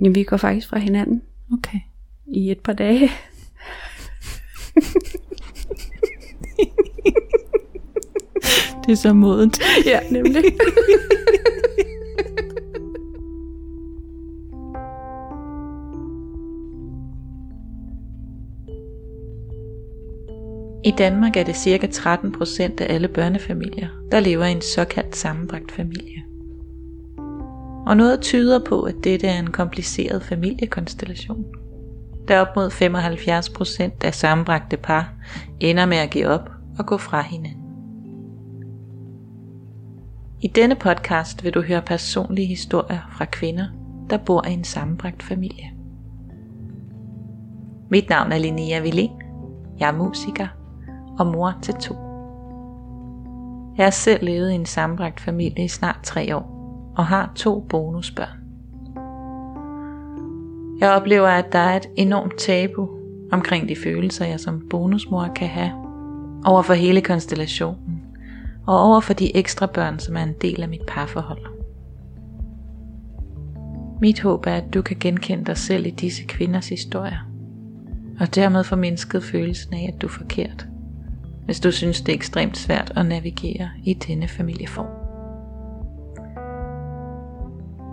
[0.00, 1.78] Jamen, vi går faktisk fra hinanden Okay.
[2.26, 3.10] i et par dage.
[8.86, 9.60] Det er så modent.
[9.86, 10.44] ja, nemlig.
[20.84, 21.86] I Danmark er det ca.
[21.86, 26.22] 13% af alle børnefamilier, der lever i en såkaldt sammenbragt familie.
[27.86, 31.44] Og noget tyder på, at dette er en kompliceret familiekonstellation.
[32.28, 35.12] Da op mod 75% af sammenbragte par
[35.60, 37.62] ender med at give op og gå fra hinanden.
[40.40, 43.66] I denne podcast vil du høre personlige historier fra kvinder,
[44.10, 45.70] der bor i en sammenbragt familie.
[47.90, 49.22] Mit navn er Linnea Villén.
[49.78, 50.48] Jeg er musiker
[51.18, 51.94] og mor til to.
[53.76, 56.51] Jeg har selv levet i en sammenbragt familie i snart tre år
[56.96, 58.38] og har to bonusbørn.
[60.80, 62.88] Jeg oplever, at der er et enormt tabu
[63.32, 65.72] omkring de følelser, jeg som bonusmor kan have
[66.44, 68.02] over for hele konstellationen
[68.66, 71.46] og over for de ekstra børn, som er en del af mit parforhold.
[74.00, 77.28] Mit håb er, at du kan genkende dig selv i disse kvinders historier,
[78.20, 80.66] og dermed få mindsket følelsen af, at du er forkert,
[81.44, 85.01] hvis du synes, det er ekstremt svært at navigere i denne familieform.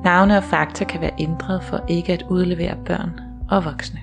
[0.04, 3.20] Navne og fakta kan være ændret for ikke at udlevere børn
[3.50, 4.00] og voksne.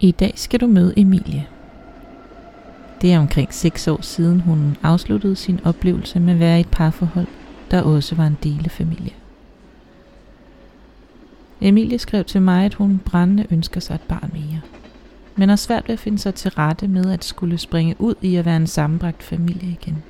[0.00, 1.46] I dag skal du møde Emilie.
[3.00, 6.68] Det er omkring 6 år siden, hun afsluttede sin oplevelse med at være i et
[6.70, 7.26] parforhold,
[7.70, 9.12] der også var en delefamilie.
[11.60, 14.60] Emilie skrev til mig, at hun brændende ønsker sig et barn mere,
[15.36, 18.36] men har svært ved at finde sig til rette med at skulle springe ud i
[18.36, 20.02] at være en sammenbragt familie igen.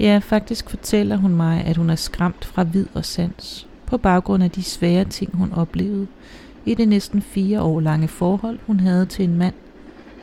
[0.00, 4.42] Ja, faktisk fortæller hun mig, at hun er skræmt fra vid og sans, på baggrund
[4.42, 6.06] af de svære ting, hun oplevede
[6.66, 9.54] i det næsten fire år lange forhold, hun havde til en mand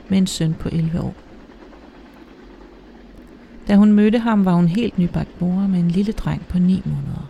[0.10, 1.16] med en søn på 11 år.
[3.68, 6.82] Da hun mødte ham, var hun helt nybagt mor med en lille dreng på 9
[6.86, 7.30] måneder.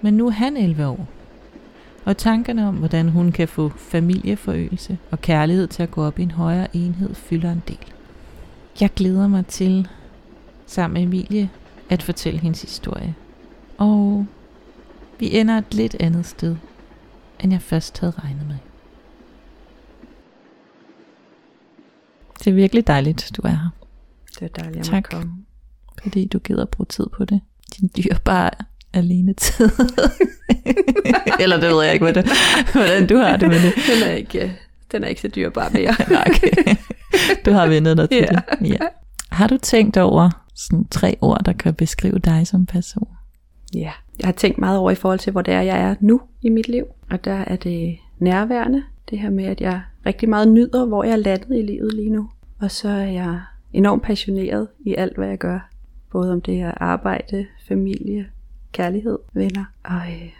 [0.00, 1.08] Men nu er han 11 år,
[2.04, 6.22] og tankerne om, hvordan hun kan få familieforøgelse og kærlighed til at gå op i
[6.22, 7.92] en højere enhed, fylder en del.
[8.80, 9.88] Jeg glæder mig til,
[10.70, 11.50] sammen med Emilie,
[11.88, 13.14] at fortælle hendes historie.
[13.78, 14.26] Og
[15.18, 16.56] vi ender et lidt andet sted,
[17.40, 18.56] end jeg først havde regnet med.
[22.38, 23.68] Det er virkelig dejligt, du er her,
[24.40, 25.04] Det er dejligt, at Tak.
[25.10, 25.32] komme.
[26.02, 27.40] fordi du gider bruge tid på det.
[27.80, 28.50] Din dyrbare
[28.92, 29.70] alene tid.
[31.40, 32.24] Eller det ved jeg ikke, hvordan,
[32.72, 33.72] hvordan du har det med det.
[33.74, 34.56] Den er ikke,
[34.92, 35.94] den er ikke så dyrbar mere.
[36.26, 36.76] Okay.
[37.44, 38.40] Du har vendet dig til Ja.
[38.60, 38.68] det.
[38.70, 38.78] Ja.
[39.30, 43.08] Har du tænkt over sådan tre ord, der kan beskrive dig som person?
[43.74, 46.20] Ja, jeg har tænkt meget over i forhold til, hvor det er, jeg er nu
[46.42, 46.84] i mit liv.
[47.10, 48.82] Og der er det nærværende.
[49.10, 52.10] Det her med, at jeg rigtig meget nyder, hvor jeg er landet i livet lige
[52.10, 52.30] nu.
[52.60, 53.40] Og så er jeg
[53.72, 55.70] enormt passioneret i alt, hvad jeg gør.
[56.12, 58.26] Både om det er arbejde, familie,
[58.72, 60.30] kærlighed, venner og øh,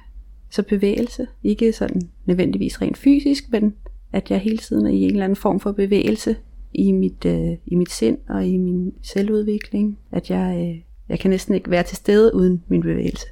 [0.50, 1.26] så bevægelse.
[1.42, 3.74] Ikke sådan nødvendigvis rent fysisk, men
[4.12, 6.36] at jeg hele tiden er i en eller anden form for bevægelse
[6.72, 9.98] i mit, øh, i mit sind og i min selvudvikling.
[10.12, 13.26] At jeg, øh, jeg kan næsten ikke være til stede uden min bevægelse.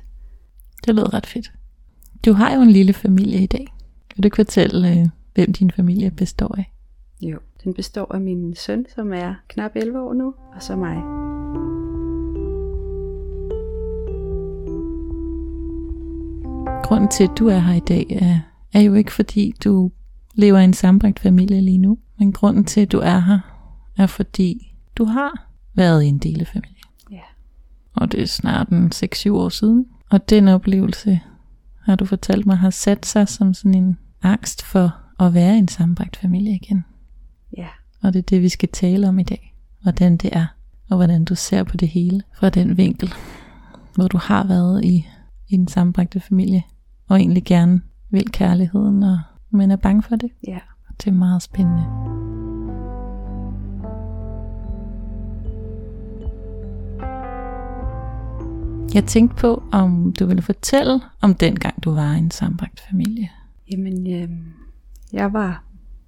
[0.87, 1.53] Det lyder ret fedt.
[2.25, 3.67] Du har jo en lille familie i dag.
[4.17, 6.73] Vil du ikke fortælle, øh, hvem din familie består af?
[7.21, 7.39] Jo.
[7.65, 10.97] Den består af min søn, som er knap 11 år nu, og så mig.
[16.85, 18.41] Grunden til, at du er her i dag, er,
[18.79, 19.91] er jo ikke fordi, du
[20.35, 21.99] lever i en sammenbragt familie lige nu.
[22.19, 23.39] Men grunden til, at du er her,
[23.97, 26.83] er fordi, du har været i en delefamilie.
[27.11, 27.21] Ja.
[27.95, 29.87] Og det er snart en 6-7 år siden.
[30.11, 31.21] Og den oplevelse,
[31.83, 35.59] har du fortalt mig, har sat sig som sådan en angst for at være i
[35.59, 36.85] en sammenbragt familie igen.
[37.57, 37.69] Ja.
[38.03, 39.55] Og det er det, vi skal tale om i dag.
[39.83, 40.47] Hvordan det er,
[40.91, 43.13] og hvordan du ser på det hele fra den vinkel,
[43.95, 45.07] hvor du har været i,
[45.49, 46.63] i den sammenbragte familie,
[47.09, 47.81] og egentlig gerne
[48.11, 49.19] vil kærligheden, og,
[49.51, 50.31] men er bange for det.
[50.47, 50.59] Ja.
[50.99, 51.85] Det er meget spændende.
[58.95, 62.81] Jeg tænkte på, om du ville fortælle om den gang, du var i en sambragt
[62.91, 63.31] familie.
[63.73, 64.29] Jamen, øh,
[65.13, 65.65] jeg var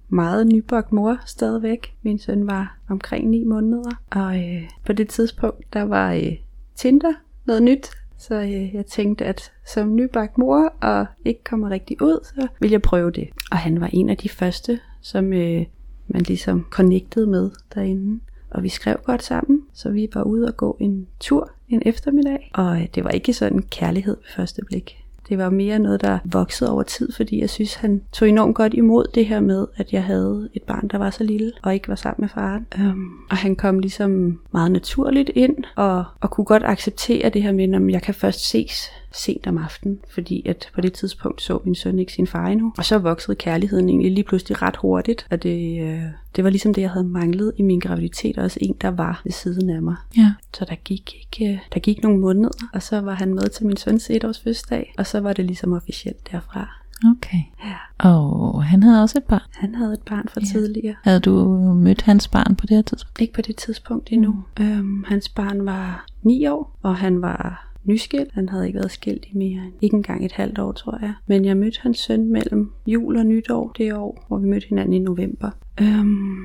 [0.09, 1.95] meget nybagt mor stadigvæk.
[2.01, 6.33] Min søn var omkring 9 måneder, og øh, på det tidspunkt, der var øh,
[6.75, 7.13] Tinder
[7.45, 7.89] noget nyt.
[8.21, 12.71] Så øh, jeg tænkte, at som nybagt mor og ikke kommer rigtig ud, så vil
[12.71, 13.29] jeg prøve det.
[13.51, 15.65] Og han var en af de første, som øh,
[16.07, 18.19] man ligesom connectede med derinde.
[18.49, 22.51] Og vi skrev godt sammen, Så vi var ude og gå en tur en eftermiddag,
[22.53, 25.00] og øh, det var ikke sådan kærlighed ved første blik.
[25.29, 28.73] Det var mere noget, der voksede over tid, fordi jeg synes, han tog enormt godt
[28.73, 31.87] imod det her med, at jeg havde et barn, der var så lille, og ikke
[31.87, 32.67] var sammen med faren.
[32.79, 37.51] Um, og han kom ligesom meget naturligt ind, og, og kunne godt acceptere det her
[37.51, 41.59] med, at jeg kan først ses sent om aftenen, fordi at på det tidspunkt så
[41.65, 42.73] min søn ikke sin far endnu.
[42.77, 46.03] Og så voksede kærligheden egentlig lige pludselig ret hurtigt, og det, øh,
[46.35, 49.31] det var ligesom det, jeg havde manglet i min graviditet, også en, der var ved
[49.31, 49.95] siden af mig.
[50.17, 50.33] Ja.
[50.53, 53.65] Så der gik, ikke, øh, der gik nogle måneder, og så var han med til
[53.65, 56.77] min søns etårs fødselsdag, og så var det ligesom officielt derfra.
[57.17, 57.37] Okay.
[57.65, 58.07] Ja.
[58.09, 59.41] Og han havde også et barn.
[59.51, 60.47] Han havde et barn fra Ja.
[60.51, 60.95] tidligere.
[61.03, 63.21] Havde du mødt hans barn på det her tidspunkt?
[63.21, 64.43] Ikke på det tidspunkt endnu.
[64.59, 64.65] Mm.
[64.65, 68.31] Øhm, hans barn var 9 år, og han var nyskilt.
[68.33, 71.13] Han havde ikke været skilt i mere end ikke engang et halvt år, tror jeg.
[71.27, 74.93] Men jeg mødte hans søn mellem jul og nytår det år, hvor vi mødte hinanden
[74.93, 75.49] i november.
[75.81, 76.37] Øhm,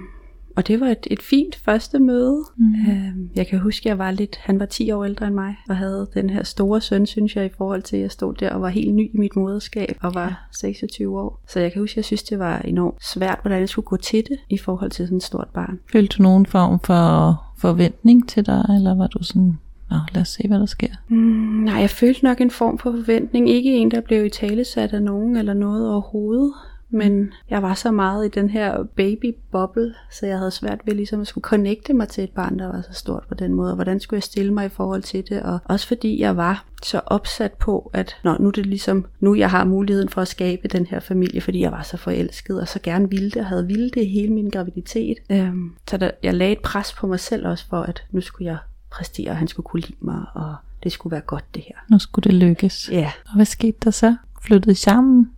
[0.56, 2.44] og det var et, et fint første møde.
[2.56, 2.74] Mm.
[2.74, 5.76] Øhm, jeg kan huske, jeg var lidt, han var 10 år ældre end mig, og
[5.76, 8.60] havde den her store søn, synes jeg, i forhold til, at jeg stod der og
[8.60, 10.34] var helt ny i mit moderskab, og var ja.
[10.52, 11.40] 26 år.
[11.48, 14.24] Så jeg kan huske, jeg synes, det var enormt svært, hvordan jeg skulle gå til
[14.28, 15.78] det, i forhold til sådan et stort barn.
[15.92, 19.58] Følte du nogen form for forventning til dig, eller var du sådan,
[19.90, 20.88] Nå, lad os se, hvad der sker?
[21.08, 21.16] Mm,
[21.64, 23.50] nej, jeg følte nok en form for forventning.
[23.50, 26.52] Ikke en, der blev i talesat af nogen eller noget overhovedet.
[26.90, 31.20] Men jeg var så meget i den her baby-bubble, så jeg havde svært ved ligesom
[31.20, 33.70] at skulle connecte mig til et barn, der var så stort på den måde.
[33.70, 35.42] Og hvordan skulle jeg stille mig i forhold til det?
[35.42, 39.34] Og også fordi jeg var så opsat på, at Nå, nu er det ligesom, nu
[39.34, 42.68] jeg har muligheden for at skabe den her familie, fordi jeg var så forelsket, og
[42.68, 45.16] så gerne ville det, og havde ville det hele min graviditet.
[45.30, 48.46] Øhm, så der, jeg lagde et pres på mig selv også for, at nu skulle
[48.50, 48.58] jeg
[48.90, 51.74] præstere, og han skulle kunne lide mig, og det skulle være godt det her.
[51.90, 52.88] Nu skulle det lykkes.
[52.92, 54.16] Ja, Og hvad skete der så?
[54.42, 55.30] Flyttede I sammen?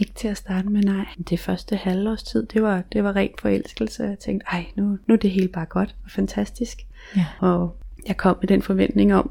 [0.00, 1.06] Ikke til at starte med, nej.
[1.30, 4.02] Det første halvårs tid, det var, det var ren forelskelse.
[4.04, 6.86] Jeg tænkte, ej, nu, nu er det hele bare godt og fantastisk.
[7.16, 7.26] Ja.
[7.40, 7.76] Og
[8.06, 9.30] jeg kom med den forventning om,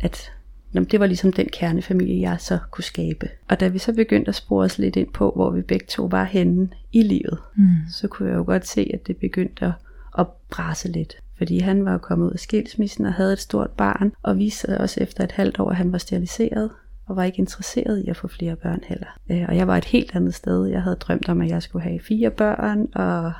[0.00, 0.32] at
[0.74, 3.28] jamen, det var ligesom den kernefamilie, jeg så kunne skabe.
[3.48, 6.04] Og da vi så begyndte at spore os lidt ind på, hvor vi begge to
[6.04, 7.66] var henne i livet, Mm.
[7.92, 9.72] så kunne jeg jo godt se, at det begyndte at,
[10.18, 11.16] at brase lidt.
[11.42, 15.00] Fordi han var kommet ud af skilsmissen og havde et stort barn, og viste også
[15.00, 16.70] efter et halvt år, at han var steriliseret
[17.06, 19.06] og var ikke interesseret i at få flere børn heller.
[19.30, 20.64] Øh, Og jeg var et helt andet sted.
[20.66, 23.32] Jeg havde drømt om, at jeg skulle have fire børn og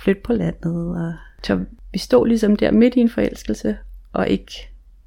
[0.00, 0.96] flytte på landet.
[0.96, 3.76] Og så vi stod ligesom der midt i en forelskelse,
[4.12, 4.52] og ikke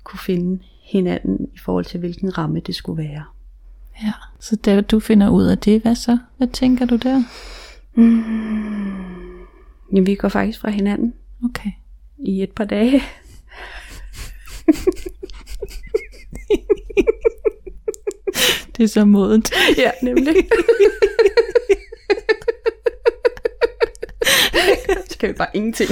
[0.04, 3.24] kunne finde hinanden i forhold til, hvilken ramme det skulle være.
[4.04, 4.14] Ja.
[4.40, 6.18] Så da du finder ud af det, hvad så?
[6.38, 7.24] Hvad tænker du der?
[9.92, 11.14] Jamen, vi går faktisk fra hinanden
[11.46, 11.72] Okay.
[12.18, 13.04] I et par dage.
[18.78, 19.52] Det er så modent.
[19.78, 20.36] ja, nemlig.
[25.10, 25.90] Skal vi bare ingenting.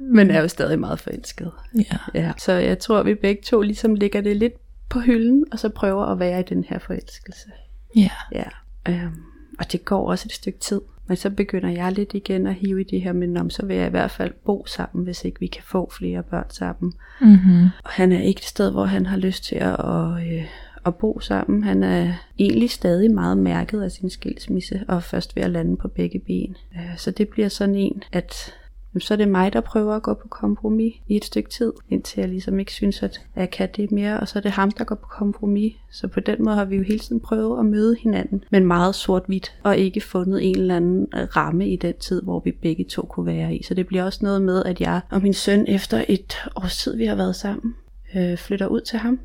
[0.00, 1.52] Men er jo stadig meget forelsket.
[1.74, 2.20] Ja.
[2.20, 2.32] Ja.
[2.38, 4.52] Så jeg tror, vi begge to ligesom lægger det lidt
[4.88, 7.48] på hylden, og så prøver at være i den her forelskelse.
[7.96, 8.10] Ja.
[8.32, 8.44] Ja.
[8.88, 9.22] Øhm,
[9.58, 10.80] og det går også et stykke tid.
[11.08, 13.76] Men så begynder jeg lidt igen at hive i det her, men om så vil
[13.76, 16.92] jeg i hvert fald bo sammen, hvis ikke vi kan få flere børn sammen.
[17.20, 17.62] Mm-hmm.
[17.84, 20.44] Og han er ikke et sted, hvor han har lyst til at, at, øh,
[20.86, 21.64] at bo sammen.
[21.64, 25.88] Han er egentlig stadig meget mærket af sin skilsmisse, og først ved at lande på
[25.88, 26.56] begge ben.
[26.76, 28.54] Øh, Så det bliver sådan en, at
[28.98, 32.20] så er det mig, der prøver at gå på kompromis i et stykke tid, indtil
[32.20, 34.84] jeg ligesom ikke synes, at jeg kan det mere, og så er det ham, der
[34.84, 35.74] går på kompromis.
[35.92, 38.94] Så på den måde har vi jo hele tiden prøvet at møde hinanden, men meget
[38.94, 43.02] sort-hvidt, og ikke fundet en eller anden ramme i den tid, hvor vi begge to
[43.02, 43.62] kunne være i.
[43.62, 46.96] Så det bliver også noget med, at jeg og min søn efter et års tid,
[46.96, 47.74] vi har været sammen,
[48.16, 49.20] øh, flytter ud til ham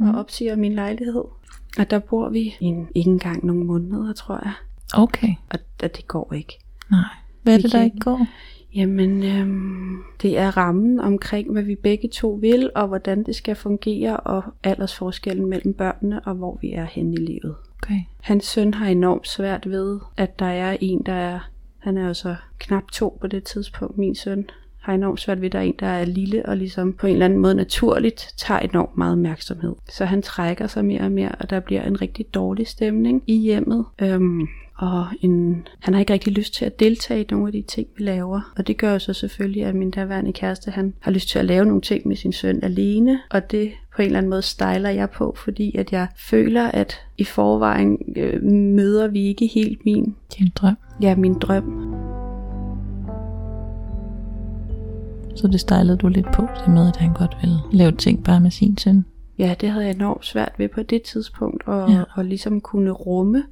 [0.00, 1.24] og opsiger min lejlighed.
[1.78, 4.52] Og der bor vi en, ikke engang nogle måneder, tror jeg.
[4.94, 5.34] Okay.
[5.50, 6.58] Og, og det går ikke.
[6.90, 7.00] Nej.
[7.42, 8.26] Hvad er det, der ikke går?
[8.74, 13.56] Jamen, øhm, det er rammen omkring, hvad vi begge to vil, og hvordan det skal
[13.56, 17.54] fungere, og aldersforskellen mellem børnene, og hvor vi er henne i livet.
[17.82, 18.00] Okay.
[18.20, 22.14] Hans søn har enormt svært ved, at der er en, der er, han er jo
[22.14, 24.46] så knap to på det tidspunkt, min søn,
[24.86, 27.12] har enormt svært ved, at der er en, der er lille og ligesom på en
[27.12, 29.74] eller anden måde naturligt tager enormt meget opmærksomhed.
[29.88, 33.36] Så han trækker sig mere og mere, og der bliver en rigtig dårlig stemning i
[33.36, 33.84] hjemmet.
[33.98, 37.62] Øhm, og en, han har ikke rigtig lyst til at deltage i nogle af de
[37.62, 38.52] ting, vi laver.
[38.58, 41.44] Og det gør jo så selvfølgelig, at min daværende kæreste, han har lyst til at
[41.44, 43.18] lave nogle ting med sin søn alene.
[43.30, 46.94] Og det på en eller anden måde stejler jeg på, fordi at jeg føler, at
[47.18, 50.74] i forvejen øh, møder vi ikke helt min, Din drøm.
[51.02, 51.94] ja, min drøm.
[55.36, 58.40] Så det stejlede du lidt på, det med, at han godt ville lave ting bare
[58.40, 59.04] med sin søn.
[59.38, 62.02] Ja, det havde jeg enormt svært ved på det tidspunkt, og, Ja.
[62.14, 63.42] og ligesom kunne rumme,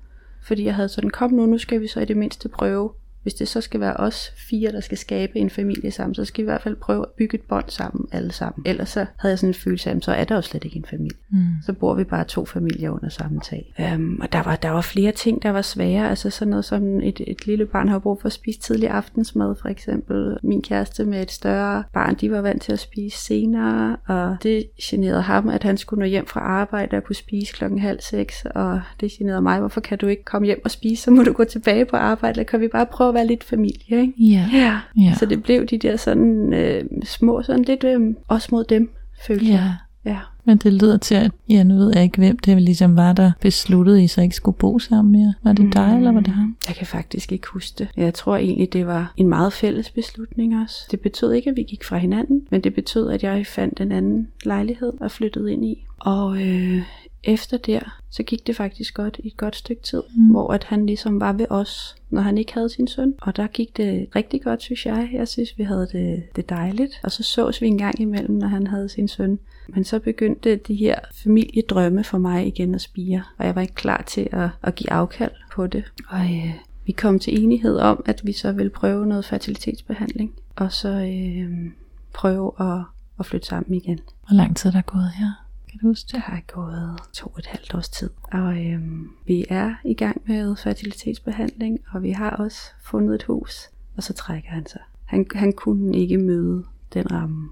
[0.45, 2.91] fordi jeg havde sådan, kom nu, nu skal vi så i det mindste prøve
[3.25, 6.43] hvis det så skal være os fire, der skal skabe en familie sammen, så skal
[6.43, 8.63] vi i hvert fald prøve at bygge et bånd sammen, alle sammen.
[8.67, 10.85] Ellers så havde jeg sådan en følelse af, så er der jo slet ikke en
[10.91, 11.17] familie.
[11.31, 11.47] Mm.
[11.67, 13.93] Så bor vi bare to familier under samme tag.
[13.95, 16.11] Um, og der var, der var flere ting, der var svære.
[16.11, 19.55] Altså sådan noget som et, et lille barn har brug for at spise tidlig aftensmad,
[19.63, 20.37] for eksempel.
[20.43, 24.67] Min kæreste med et større barn, de var vant til at spise senere, og det
[24.83, 28.47] generede ham, at han skulle nå hjem fra arbejde og kunne spise klokken halv seks,
[28.55, 31.33] og det generede mig, hvorfor kan du ikke komme hjem og spise, så må du
[31.33, 34.13] gå tilbage på arbejde, eller kan vi bare prøve at være lidt familie, ikke?
[34.19, 34.49] Ja.
[34.53, 34.81] Ja.
[35.03, 35.15] Ja.
[35.19, 38.91] Så det blev de der sådan øh, små, sådan lidt øh, os mod dem
[39.27, 39.55] følelser.
[39.55, 39.71] Ja.
[40.05, 40.19] ja.
[40.45, 43.33] Men det lyder til, at ja, nu ved jeg ikke, hvem det ligesom var, der
[43.41, 45.35] besluttede, I så ikke skulle bo sammen mere.
[45.43, 46.57] Var det dig, eller var det ham?
[46.69, 47.89] Jeg kan faktisk ikke huske det.
[47.97, 50.77] Jeg tror egentlig, det var en meget fælles beslutning også.
[50.91, 53.93] Det betød ikke, at vi gik fra hinanden, men det betød, at jeg fandt en
[53.93, 55.87] anden lejlighed og flyttede ind i.
[55.99, 56.83] Og øh,
[57.27, 60.31] efter der, så gik det faktisk godt i et godt stykke tid, mm.
[60.31, 63.15] hvor at han ligesom var ved os, når han ikke havde sin søn.
[63.21, 65.11] Og der gik det rigtig godt, synes jeg.
[65.13, 67.01] Jeg synes, vi havde det, det dejligt.
[67.03, 69.39] Og så sås vi en gang imellem, når han havde sin søn.
[69.69, 73.75] Men så begyndte de her familiedrømme for mig igen at spire, og jeg var ikke
[73.75, 75.85] klar til at, at give afkald på det.
[76.09, 76.55] Og øh,
[76.87, 81.71] vi kom til enighed om, at vi så ville prøve noget fertilitetsbehandling, og så øh,
[82.13, 82.85] prøve at,
[83.19, 84.01] at flytte sammen igen.
[84.29, 85.44] Hvor lang tid er der gået her?
[85.75, 88.11] Kan du huske Det har gået to og et halvt års tid.
[88.23, 93.69] Og øhm, vi er i gang med fertilitetsbehandling, og vi har også fundet et hus,
[93.97, 94.81] og så trækker han sig.
[95.05, 97.49] Han, han kunne ikke møde den ramme.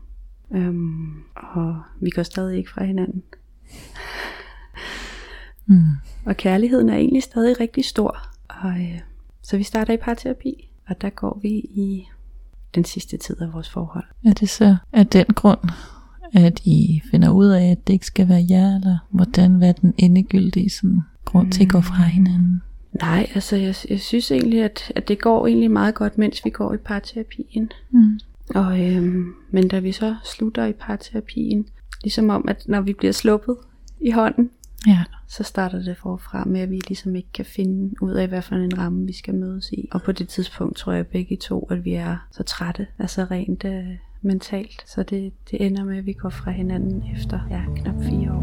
[0.54, 3.22] Øhm, og vi går stadig ikke fra hinanden.
[5.66, 5.84] Mm.
[6.24, 8.18] Og kærligheden er egentlig stadig rigtig stor.
[8.48, 9.00] Og, øh,
[9.42, 12.08] så vi starter i parterapi, og der går vi i
[12.74, 14.04] den sidste tid af vores forhold.
[14.24, 15.60] Er det så af den grund,
[16.32, 19.72] at I finder ud af, at det ikke skal være jer, eller hvordan, hvad er
[19.72, 22.62] den endegyldige sådan, grund til at gå fra hinanden?
[23.00, 26.50] Nej, altså jeg, jeg synes egentlig, at, at det går egentlig meget godt, mens vi
[26.50, 27.70] går i parterapien.
[27.90, 28.20] Mm.
[28.54, 31.66] Og, øhm, men da vi så slutter i parterapien,
[32.02, 33.56] ligesom om, at når vi bliver sluppet
[34.00, 34.50] i hånden,
[34.86, 35.04] Ja.
[35.28, 38.54] så starter det forfra med, at vi ligesom ikke kan finde ud af, hvad for
[38.54, 39.88] en ramme vi skal mødes i.
[39.92, 43.64] Og på det tidspunkt tror jeg begge to, at vi er så trætte, altså rent
[43.64, 43.84] øh,
[44.22, 44.82] mentalt.
[44.86, 48.42] Så det, det ender med, at vi går fra hinanden efter ja, knap fire år.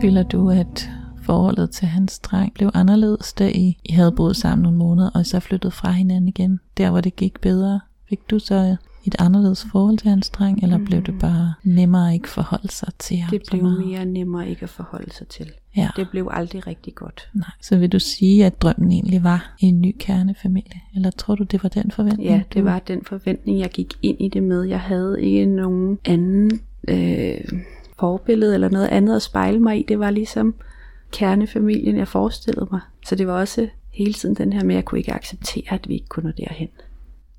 [0.00, 0.90] Føler du, at
[1.28, 5.26] forholdet til hans dreng blev anderledes, da I, I havde boet sammen nogle måneder, og
[5.26, 6.60] så flyttede fra hinanden igen?
[6.76, 7.80] Der, hvor det gik bedre.
[8.08, 12.14] Fik du så et anderledes forhold til hans dreng, eller blev det bare nemmere at
[12.14, 13.30] ikke forholde sig til ham?
[13.30, 15.46] Det blev mere nemmere ikke at forholde sig til.
[15.76, 15.88] Ja.
[15.96, 17.28] Det blev aldrig rigtig godt.
[17.34, 17.50] Nej.
[17.62, 20.80] Så vil du sige, at drømmen egentlig var en ny kernefamilie?
[20.94, 22.30] Eller tror du, det var den forventning?
[22.30, 24.62] Ja, det var den forventning, jeg gik ind i det med.
[24.62, 27.62] Jeg havde ikke nogen anden øh,
[27.98, 29.84] forbillede eller noget andet at spejle mig i.
[29.88, 30.54] Det var ligesom
[31.12, 32.80] kernefamilien, jeg forestillede mig.
[33.06, 35.88] Så det var også hele tiden den her med, at jeg kunne ikke acceptere, at
[35.88, 36.68] vi ikke kunne nå derhen.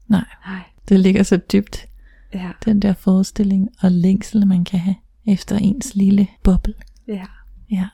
[0.08, 0.60] Nej, Nej.
[0.90, 1.86] det ligger så dybt,
[2.34, 2.52] Ja.
[2.66, 4.96] den der forestilling og længsel, man kan have
[5.28, 6.74] efter ens lille boble.
[7.08, 7.26] Ja.
[7.72, 7.88] Ja,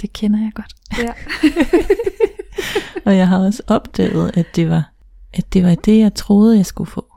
[0.00, 0.74] det kender jeg godt.
[0.98, 1.12] Ja.
[3.06, 4.92] Og jeg har også opdaget, at det var,
[5.32, 7.14] at det var det, jeg troede, jeg skulle få.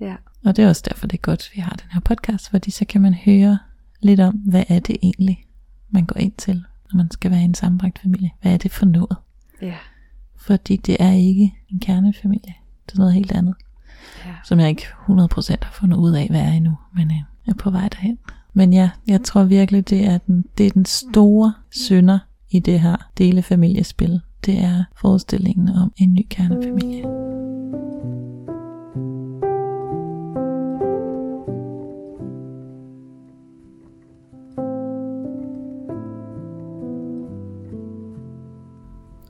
[0.00, 0.16] ja.
[0.44, 2.70] Og det er også derfor, det er godt, at vi har den her podcast, fordi
[2.70, 3.58] så kan man høre
[4.00, 5.46] lidt om, hvad er det egentlig,
[5.90, 8.30] man går ind til, når man skal være i en sammenbragt familie.
[8.42, 9.16] Hvad er det for noget?
[9.62, 9.74] Ja.
[10.36, 12.54] Fordi det er ikke en kernefamilie.
[12.86, 13.54] Det er noget helt andet,
[14.26, 14.30] Ja.
[14.44, 17.16] som jeg ikke 100% har fundet ud af, hvad er endnu, men øh,
[17.46, 18.18] jeg er på vej derhen.
[18.52, 22.18] Men ja, jeg tror virkelig, det er den, det er den store synder
[22.50, 24.20] i det her delefamiliespil.
[24.46, 27.02] Det er forestillingen om en ny kernefamilie.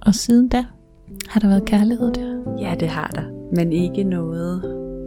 [0.07, 0.65] Og siden da
[1.29, 2.57] har der været kærlighed der.
[2.61, 3.53] ja, det har der.
[3.53, 4.63] Men ikke noget,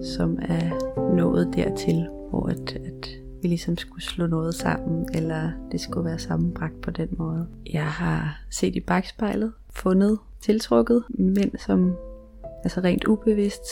[0.06, 0.70] som er
[1.16, 3.10] nået dertil, hvor at, at
[3.42, 7.48] vi ligesom skulle slå noget sammen, eller det skulle være sammenbragt på den måde.
[7.74, 11.96] Jeg har set i bagspejlet, fundet tiltrukket mænd, som
[12.64, 13.66] altså rent ubevidst,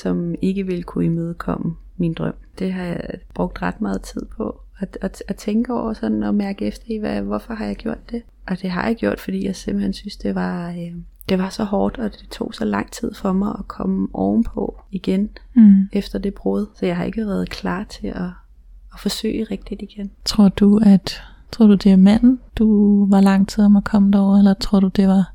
[0.00, 2.34] som ikke vil kunne imødekomme min drøm.
[2.58, 6.34] Det har jeg brugt ret meget tid på, at, at, at tænke over sådan og
[6.34, 8.22] mærke efter i, hvad, hvorfor har jeg gjort det?
[8.46, 10.94] Og det har jeg gjort, fordi jeg simpelthen synes, det var, øh,
[11.28, 14.80] det var så hårdt, og det tog så lang tid for mig at komme ovenpå
[14.90, 15.88] igen Mm.
[15.92, 16.66] efter det brud.
[16.74, 18.22] Så jeg har ikke været klar til at,
[18.94, 20.10] at forsøge rigtigt igen.
[20.24, 21.22] Tror du, at
[21.52, 24.80] Tror du, det er manden, du var lang tid om at komme derover, eller tror
[24.80, 25.32] du, det var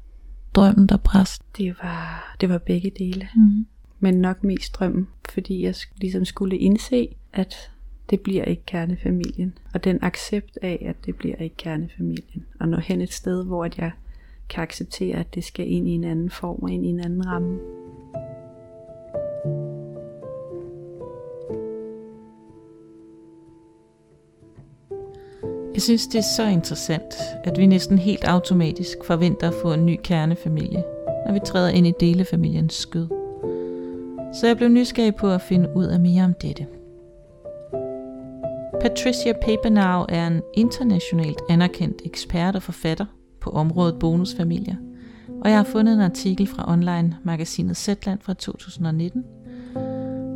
[0.56, 1.42] drømmen, der bræst?
[1.58, 3.28] Det var, det var begge dele.
[3.36, 3.66] Mm.
[4.00, 7.56] Men nok mest drømmen, fordi jeg ligesom skulle indse, at
[8.12, 9.58] det bliver ikke kernefamilien.
[9.74, 12.46] Og den accept af, at det bliver ikke kernefamilien.
[12.60, 13.92] Og nå hen et sted, hvor at jeg
[14.50, 17.28] kan acceptere, at det skal ind i en anden form og ind i en anden
[17.28, 17.60] ramme.
[25.74, 27.14] Jeg synes, det er så interessant,
[27.44, 30.84] at vi næsten helt automatisk forventer at få en ny kernefamilie,
[31.26, 33.08] når vi træder ind i delefamiliens skød.
[34.34, 36.68] Så jeg blev nysgerrig på at finde ud af mere om dette.
[38.82, 43.06] Patricia Papenau er en internationalt anerkendt ekspert og forfatter
[43.42, 44.76] på området bonusfamilier,
[45.42, 49.24] og jeg har fundet en artikel fra online-magasinet Zetland fra 2019,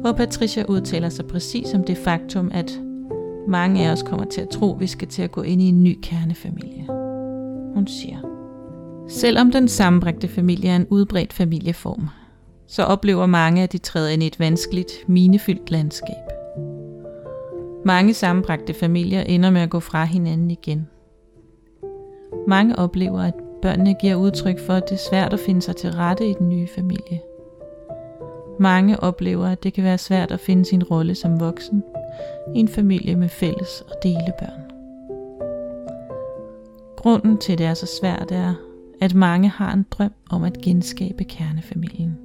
[0.02, 2.80] hvor Patricia udtaler sig præcis om det faktum, at
[3.48, 5.66] mange af os kommer til at tro, at vi skal til at gå ind i
[5.66, 6.86] en ny kernefamilie.
[7.76, 8.18] Hun siger,
[9.08, 12.08] Selvom den sammenbrægte familie er en udbredt familieform,
[12.68, 16.25] så oplever mange, at de træder ind i et vanskeligt, minefyldt landskab.
[17.86, 20.88] Mange sammenbragte familier ender med at gå fra hinanden igen.
[22.48, 25.92] Mange oplever, at børnene giver udtryk for, at det er svært at finde sig til
[25.92, 27.22] rette i den nye familie.
[28.60, 31.84] Mange oplever, at det kan være svært at finde sin rolle som voksen
[32.56, 34.62] i en familie med fælles og delebørn.
[36.98, 38.54] Grunden til, at det er så svært, er,
[39.02, 42.18] at mange har en drøm om at genskabe kernefamilien.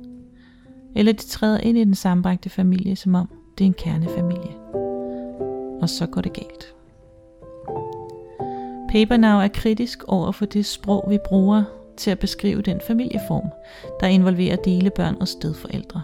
[0.97, 4.89] Eller de træder ind i den sambragte familie, som om det er en kernefamilie.
[5.82, 6.75] Og så går det galt.
[8.90, 11.64] Papernow er kritisk over for det sprog, vi bruger
[11.96, 13.49] til at beskrive den familieform,
[14.00, 16.02] der involverer delebørn og stedforældre.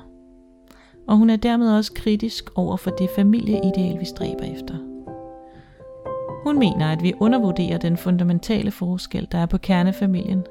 [1.09, 4.75] Og hun er dermed også kritisk over for det familieideal, vi stræber efter.
[6.45, 10.45] Hun mener, at vi undervurderer den fundamentale forskel, der er på kernefamilien,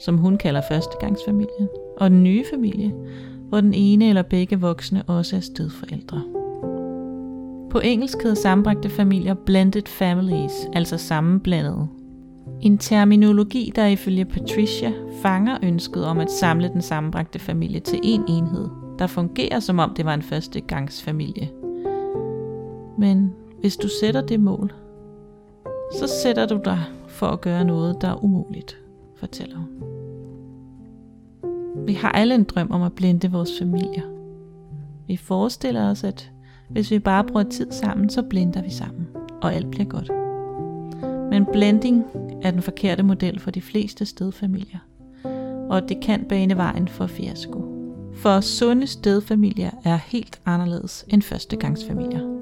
[0.00, 2.94] som hun kalder førstegangsfamilien, og den nye familie,
[3.48, 6.37] hvor den ene eller begge voksne også er stedforældre.
[7.70, 11.88] På engelsk hedder sammenbragte familier blended families, altså sammenblandede.
[12.60, 18.24] En terminologi, der ifølge Patricia fanger ønsket om at samle den sammenbragte familie til en
[18.28, 21.50] enhed, der fungerer som om det var en førstegangsfamilie.
[22.98, 24.72] Men hvis du sætter det mål,
[25.98, 28.78] så sætter du dig for at gøre noget, der er umuligt,
[29.16, 29.68] fortæller hun.
[31.86, 34.02] Vi har alle en drøm om at blinde vores familier.
[35.06, 36.30] Vi forestiller os, at
[36.70, 39.06] hvis vi bare bruger tid sammen, så blinder vi sammen,
[39.42, 40.10] og alt bliver godt.
[41.30, 42.04] Men blending
[42.42, 44.78] er den forkerte model for de fleste stedfamilier,
[45.70, 47.64] og det kan bane vejen for fiasko.
[48.14, 52.38] For sunde stedfamilier er helt anderledes end førstegangsfamilier.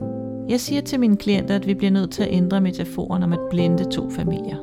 [0.49, 3.41] Jeg siger til mine klienter, at vi bliver nødt til at ændre metaforen om at
[3.51, 4.57] blende to familier.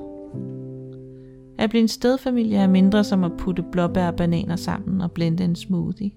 [1.58, 5.44] At blive en stedfamilie er mindre som at putte blåbær og bananer sammen og blende
[5.44, 6.12] en smoothie.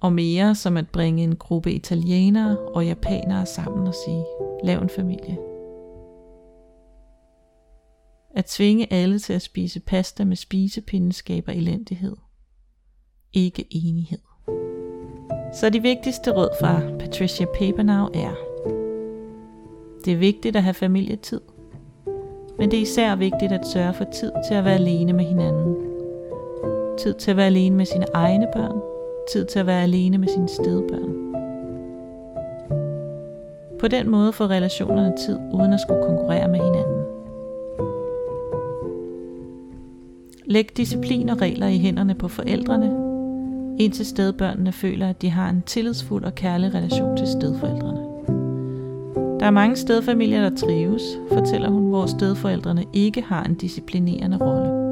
[0.00, 4.24] Og mere som at bringe en gruppe italienere og japanere sammen og sige,
[4.64, 5.38] lav en familie.
[8.34, 12.16] At tvinge alle til at spise pasta med spisepinde skaber elendighed.
[13.32, 14.18] Ikke enighed.
[15.52, 18.34] Så de vigtigste råd fra Patricia Papernow er
[20.04, 21.40] Det er vigtigt at have familietid.
[22.58, 25.76] Men det er især vigtigt at sørge for tid til at være alene med hinanden.
[26.98, 28.95] Tid til at være alene med sine egne børn.
[29.32, 31.26] Tid til at være alene med sine stedbørn.
[33.78, 37.02] På den måde får relationerne tid uden at skulle konkurrere med hinanden.
[40.44, 42.86] Læg disciplin og regler i hænderne på forældrene,
[43.78, 48.00] indtil stedbørnene føler, at de har en tillidsfuld og kærlig relation til stedforældrene.
[49.40, 54.86] Der er mange stedfamilier, der trives, fortæller hun, hvor stedforældrene ikke har en disciplinerende rolle.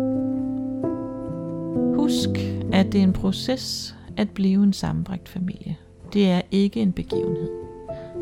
[1.97, 2.31] Husk,
[2.73, 5.77] at det er en proces at blive en sammenbragt familie.
[6.12, 7.50] Det er ikke en begivenhed.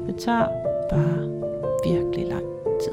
[0.07, 0.47] Det tager
[0.91, 1.29] bare
[1.93, 2.45] virkelig lang
[2.85, 2.93] tid.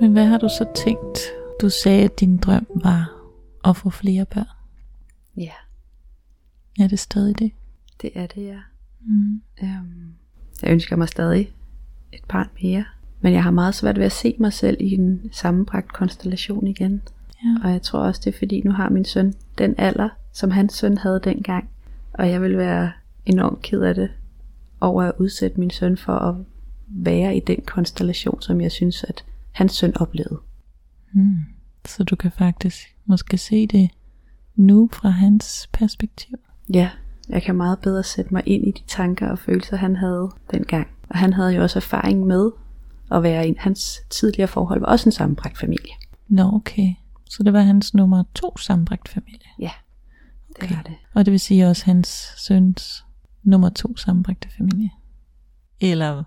[0.00, 1.18] Men hvad har du så tænkt?
[1.60, 3.12] Du sagde, at din drøm var
[3.64, 4.46] at få flere børn.
[5.36, 5.52] Ja,
[6.80, 7.52] Er det stadig det?
[8.02, 8.58] det er det, ja.
[9.00, 9.42] Mm.
[9.62, 10.14] Øhm,
[10.62, 11.52] jeg ønsker mig stadig
[12.12, 12.84] et barn mere.
[13.20, 17.02] Men jeg har meget svært ved at se mig selv i en sammenbragt konstellation igen.
[17.44, 17.56] Ja.
[17.64, 20.74] Og jeg tror også, det er fordi, nu har min søn den alder, som hans
[20.74, 21.68] søn havde dengang.
[22.12, 22.92] Og jeg vil være
[23.26, 24.10] enormt ked af det
[24.80, 26.34] over at udsætte min søn for at
[26.88, 30.38] være i den konstellation, som jeg synes, at hans søn oplevede.
[31.12, 31.38] Mm.
[31.86, 33.90] Så du kan faktisk måske se det
[34.56, 36.38] nu fra hans perspektiv.
[36.74, 36.90] Ja,
[37.28, 40.88] Jeg kan meget bedre sætte mig ind i de tanker og følelser, han havde dengang.
[41.08, 42.50] Og han havde jo også erfaring med
[43.12, 45.92] at være i hans tidligere forhold, var også en sammenbragt familie.
[46.28, 46.94] Nå, okay.
[47.30, 49.48] Så det var hans nummer to sammenbragt familie.
[49.58, 49.70] Ja,
[50.48, 50.74] det Okay.
[50.76, 50.94] var det.
[51.14, 53.04] Og det vil sige også hans søns
[53.42, 54.90] nummer to sammenbragte familie.
[55.80, 56.24] Eller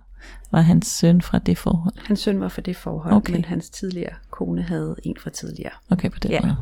[0.52, 1.94] var hans søn fra det forhold?
[2.08, 3.18] Hans søn var for det forhold, Okay.
[3.18, 3.34] okay.
[3.34, 5.72] men hans tidligere kone havde en fra tidligere.
[5.90, 6.42] Okay, på den Ja.
[6.42, 6.56] måde.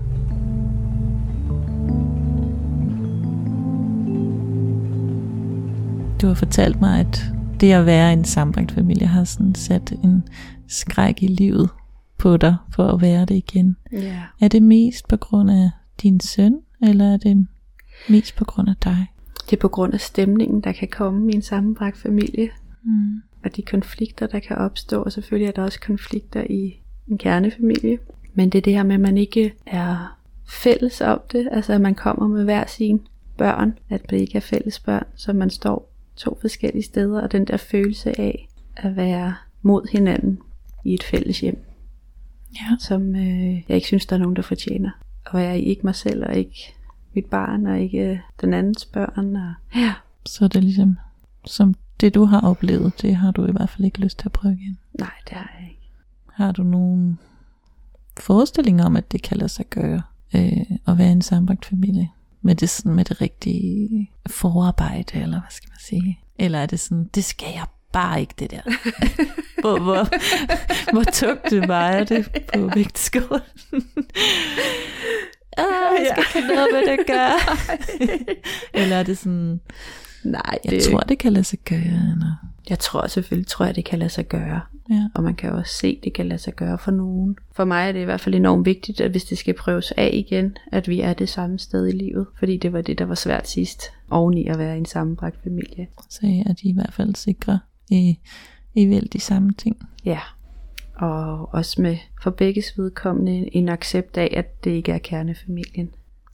[6.22, 7.26] Du har fortalt mig, at
[7.62, 10.24] det at være en sammenbragt familie har sådan sat en
[10.68, 11.70] skræk i livet
[12.18, 13.78] på dig for at være det igen.
[13.92, 14.22] Ja.
[14.42, 15.70] Er det mest på grund af
[16.02, 17.48] din søn, eller er det
[18.10, 19.08] mest på grund af dig?
[19.50, 22.50] Det er på grund af stemningen, der kan komme i en sammenbragt familie,
[22.84, 23.22] Mm.
[23.44, 27.98] og de konflikter, der kan opstå, og selvfølgelig er der også konflikter i en kernefamilie.
[28.34, 31.82] Men det er det her med, at man ikke er fælles om det, altså at
[31.82, 33.00] man kommer med hver sine
[33.38, 37.46] børn, at det ikke er fælles børn, så man står to forskellige steder, og den
[37.46, 40.40] der følelse af at være mod hinanden
[40.86, 41.66] i et fælles hjem,
[42.56, 42.76] Ja.
[42.80, 44.92] som øh, jeg ikke synes, der er nogen, der fortjener.
[45.26, 46.74] Og jeg er ikke mig selv, og ikke
[47.14, 49.36] mit barn, og ikke øh, den andens børn.
[49.36, 49.94] Og, ja.
[50.26, 50.98] Så er det ligesom,
[51.46, 54.32] som det du har oplevet, det har du i hvert fald ikke lyst til at
[54.32, 54.78] prøve igen.
[55.00, 55.90] Nej, det har jeg ikke.
[56.34, 57.20] Har du nogen
[58.20, 60.02] forestillinger om, at det kan lade sig gøre
[60.36, 62.10] øh, at være en sammenbragt familie?
[62.42, 66.20] Med det, sådan, med det rigtige forarbejde, eller hvad skal man sige?
[66.40, 68.62] Eller er det sådan, det skal jeg bare ikke, det der.
[69.62, 70.08] hvor, hvor,
[70.94, 73.42] hvor tungt det vejer det på vægtskålen.
[75.58, 77.40] ah, jeg skal ikke have noget med det gøre.
[78.82, 79.60] eller er det sådan,
[80.24, 81.80] Nej, jeg det, tror, det kan lade sig gøre.
[81.80, 84.62] Eller, jeg tror selvfølgelig, tror jeg, det kan lade sig gøre.
[84.90, 85.08] ja.
[85.16, 87.36] Og man kan også se, at det kan lade sig gøre for nogen.
[87.52, 90.10] For mig er det i hvert fald enormt vigtigt, at hvis det skal prøves af
[90.14, 92.28] igen, at vi er det samme sted i livet.
[92.40, 95.88] Fordi det var det, der var svært sidst, oveni at være i en sammenbragt familie.
[96.10, 98.20] Så er de i hvert fald sikre i,
[98.74, 99.90] i vel de samme ting.
[100.06, 100.20] Ja.
[100.96, 105.90] Og også med for begges vedkommende en accept af, at det ikke er kernefamilien.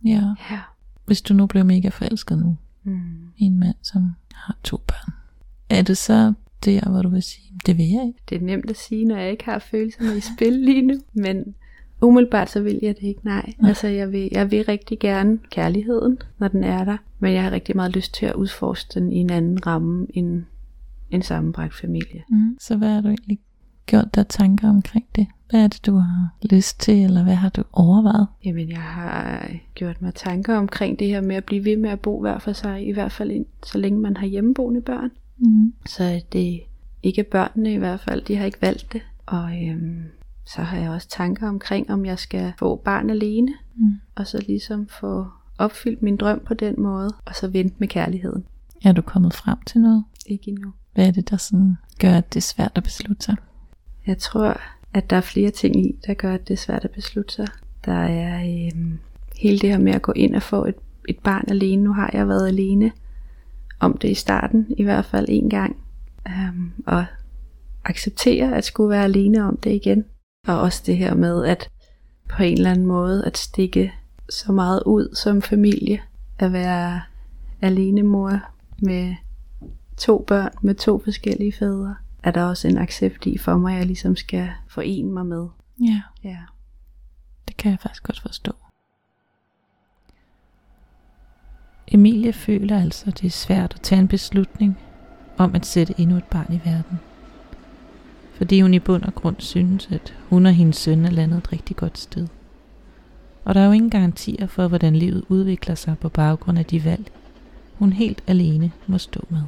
[0.05, 0.23] Ja.
[0.51, 0.59] Ja.
[1.05, 3.27] Hvis du nu blev mega forelsket nu Mm.
[3.37, 5.13] i en mand, som har to børn,
[5.69, 6.33] er det så
[6.65, 8.19] der, hvor du vil sige, det vil jeg ikke?
[8.29, 10.93] Det er nemt at sige, når jeg ikke har følelserne i spil lige nu.
[11.13, 11.55] Men
[12.01, 13.53] umiddelbart så vil jeg det ikke, nej.
[13.59, 13.69] Nej.
[13.69, 16.97] Altså jeg vil, jeg vil rigtig gerne kærligheden, når den er der.
[17.19, 20.43] Men jeg har rigtig meget lyst til at udforske den i en anden ramme end
[21.11, 22.23] en sammenbragt familie.
[22.29, 22.57] Mm.
[22.59, 23.39] Så hvad har du egentlig
[23.85, 25.27] gjort dig tanker omkring det?
[25.49, 28.27] Hvad er det, du har lyst til, eller hvad har du overvejet?
[28.45, 31.99] Jamen jeg har gjort mig tanker omkring det her med at blive ved med at
[31.99, 35.09] bo hver for sig, i hvert fald ind, så længe man har hjemmeboende børn.
[35.37, 35.73] Mm.
[35.85, 36.59] Så det
[37.03, 39.01] ikke børnene i hvert fald, de har ikke valgt det.
[39.25, 40.03] Og øhm,
[40.45, 43.93] så har jeg også tanker omkring, om jeg skal få barn alene, Mm.
[44.15, 45.25] og så ligesom få
[45.57, 48.45] opfyldt min drøm på den måde, og så vente med kærligheden.
[48.85, 50.03] Er du kommet frem til noget?
[50.25, 50.73] Ikke endnu.
[50.93, 53.35] Hvad er det, der sådan gør, at det er svært at beslutte sig?
[54.07, 54.61] Jeg tror,
[54.93, 57.47] at der er flere ting i, der gør, at det er svært at beslutte sig.
[57.85, 58.99] Der er øhm,
[59.37, 60.75] hele det her med at gå ind og få et,
[61.09, 61.83] et barn alene.
[61.83, 62.91] Nu har jeg været alene
[63.79, 65.77] om det i starten, i hvert fald en gang.
[66.27, 67.05] Øhm, og
[67.85, 70.05] acceptere at skulle være alene om det igen.
[70.47, 71.69] Og også det her med at
[72.29, 73.93] på en eller anden måde at stikke
[74.29, 76.01] så meget ud som familie.
[76.39, 77.01] At være
[77.61, 78.39] alene mor
[78.81, 79.15] med
[79.97, 81.95] to børn med to forskellige fædre.
[82.23, 85.47] Er der også en accept i for mig, at jeg ligesom skal forene mig med.
[85.81, 86.37] Ja, Ja.
[87.47, 88.51] det kan jeg faktisk godt forstå.
[91.91, 94.77] Emilie føler altså, at det er svært at tage en beslutning
[95.37, 96.99] om at sætte endnu et barn i verden.
[98.33, 101.51] Fordi hun i bund og grund synes, at hun og hendes søn er landet et
[101.51, 102.27] rigtig godt sted.
[103.45, 106.85] Og der er jo ingen garantier for, hvordan livet udvikler sig på baggrund af de
[106.85, 107.11] valg,
[107.73, 109.41] hun helt alene må stå med.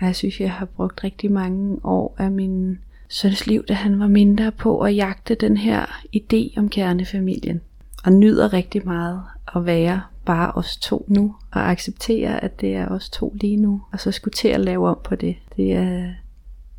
[0.00, 4.06] Jeg synes, jeg har brugt rigtig mange år af min søns liv, da han var
[4.06, 5.86] mindre på at jagte den her
[6.16, 7.60] idé om kernefamilien.
[8.04, 9.22] Og nyder rigtig meget
[9.56, 13.82] at være bare os to nu, og acceptere, at det er os to lige nu,
[13.92, 15.36] og så skulle til at lave om på det.
[15.56, 16.12] Det er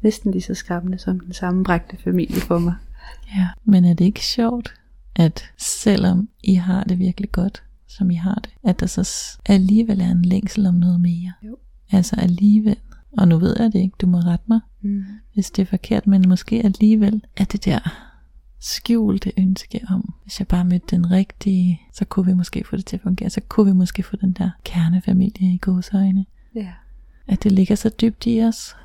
[0.01, 2.73] næsten lige så skræmmende som den sammenbragte familie for mig.
[3.35, 4.73] Ja, men er det ikke sjovt,
[5.15, 10.01] at selvom I har det virkelig godt, som I har det, at der så alligevel
[10.01, 11.33] er en længsel om noget mere?
[11.43, 11.57] Jo.
[11.91, 12.77] Altså alligevel,
[13.17, 15.03] og nu ved jeg det ikke, du må rette mig, Mm.
[15.33, 18.08] hvis det er forkert, men måske alligevel er det der
[18.59, 22.85] skjulte ønske om, hvis jeg bare mødte den rigtige, så kunne vi måske få det
[22.85, 26.25] til at fungere, så kunne vi måske få den der kernefamilie i gåsøjne.
[26.55, 26.71] Ja.
[27.27, 28.75] At det ligger så dybt i os,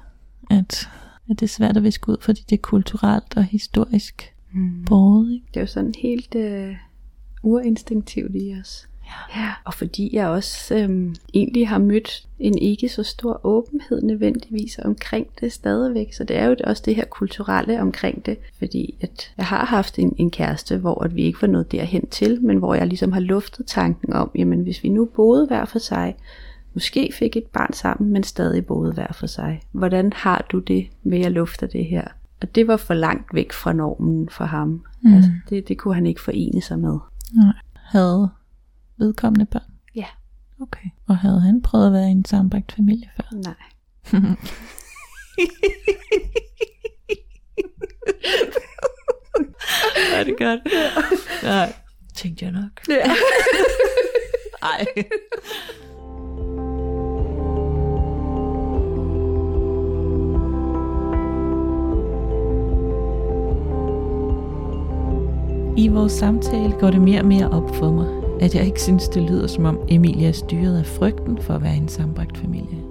[0.51, 0.91] at,
[1.31, 4.85] at det er svært at viske ud, fordi det er kulturelt og historisk Mm.
[4.85, 5.47] båret, ikke?
[5.49, 6.77] Det er jo sådan helt øh,
[7.43, 8.89] urinstinktivt i os.
[9.37, 14.79] Ja, og fordi jeg også øhm, egentlig har mødt en ikke så stor åbenhed nødvendigvis
[14.79, 16.13] omkring det stadigvæk.
[16.13, 18.39] Så det er jo også det her kulturelle omkring det.
[18.59, 22.07] Fordi at jeg har haft en, en kæreste, hvor at vi ikke var nået derhen
[22.07, 25.65] til, men hvor jeg ligesom har luftet tanken om, jamen hvis vi nu boede hver
[25.65, 26.17] for sig,
[26.75, 29.63] måske fik et barn sammen, men stadig boede hver for sig.
[29.73, 32.05] Hvordan har du det med at lufte det her?
[32.43, 34.83] Og det var for langt væk fra normen for ham.
[35.03, 35.15] Mm.
[35.15, 36.99] Altså, det, det kunne han ikke forene sig med.
[37.37, 37.55] Nej.
[37.75, 38.29] Havde
[38.99, 39.73] vedkommende børn?
[39.95, 40.07] Ja.
[40.61, 40.89] Okay.
[41.09, 43.25] Og havde han prøvet at være i en sammenbragt familie før?
[43.33, 43.55] Nej.
[50.19, 50.61] er det godt?
[51.43, 51.73] Nej.
[52.15, 52.89] Tænkte jeg nok.
[52.89, 53.15] Ja.
[54.63, 54.87] Ej.
[65.77, 69.09] I vores samtale går det mere og mere op for mig, at jeg ikke synes,
[69.09, 72.83] det lyder som om Emilia er styret af frygten for at være en sammenbragt familie.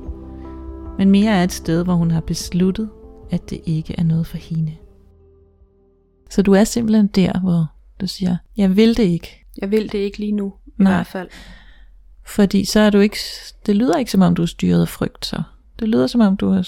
[0.97, 2.89] Men mere er et sted, hvor hun har besluttet,
[3.31, 4.73] at det ikke er noget for hende.
[6.29, 7.65] Så du er simpelthen der, hvor
[8.01, 9.45] du siger, jeg vil det ikke.
[9.61, 10.91] Jeg vil det ikke lige nu, i Nej.
[10.91, 11.29] hvert fald.
[12.25, 13.17] Fordi så er du ikke,
[13.65, 15.43] det lyder ikke som om du er styret af frygt så.
[15.79, 16.61] Det lyder som om du er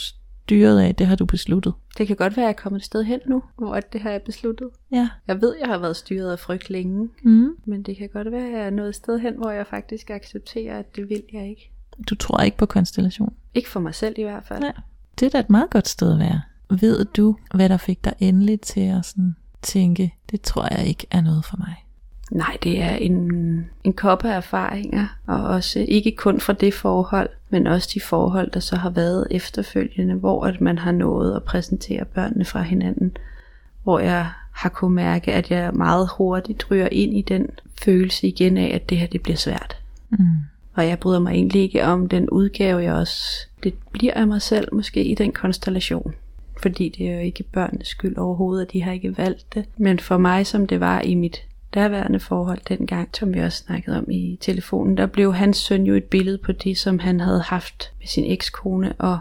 [0.46, 1.74] styret af, det har du besluttet.
[1.98, 4.02] Det kan godt være, at jeg er kommet et sted hen nu, hvor at det
[4.02, 4.70] har jeg besluttet.
[4.92, 5.10] Ja.
[5.28, 7.50] Jeg ved, at jeg har været styret af frygt længe, Mm.
[7.66, 10.10] men det kan godt være, at jeg er nået et sted hen, hvor jeg faktisk
[10.10, 11.72] accepterer, at det vil jeg ikke.
[12.10, 13.34] Du tror ikke på konstellation.
[13.54, 14.60] Ikke for mig selv i hvert fald.
[14.60, 14.74] Nej.
[15.20, 16.42] Det er da et meget godt sted at være.
[16.70, 21.08] Ved du, hvad der fik dig endelig til at sådan tænke, det tror jeg ikke
[21.12, 21.85] er noget for mig?
[22.32, 23.32] Nej, det er en,
[23.84, 28.52] en kop af erfaringer, og også ikke kun fra det forhold, men også de forhold,
[28.52, 33.18] der så har været efterfølgende, hvor at man har nået at præsentere børnene fra hinanden,
[33.84, 37.50] hvor jeg har kunnet mærke, at jeg meget hurtigt ryger ind i den
[37.82, 39.78] følelse igen af, at det her det bliver svært.
[40.10, 40.18] Mm.
[40.74, 43.48] Og jeg bryder mig egentlig ikke om den udgave, jeg også...
[43.64, 46.14] Det bliver af mig selv måske i den konstellation.
[46.62, 49.66] Fordi det er jo ikke børnenes skyld overhovedet, at de har ikke valgt det.
[49.78, 51.44] Men for mig, som det var i mit
[51.76, 55.94] derværende forhold dengang, som vi også snakkede om i telefonen, der blev hans søn jo
[55.94, 59.20] et billede på det, som han havde haft med sin ekskone, og